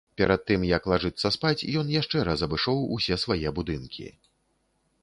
Перад 0.19 0.41
тым 0.51 0.63
як 0.77 0.87
лажыцца 0.91 1.31
спаць, 1.35 1.67
ён 1.83 1.91
яшчэ 2.01 2.25
раз 2.31 2.39
абышоў 2.49 2.83
усе 2.99 3.23
свае 3.27 3.47
будынкі. 3.61 4.13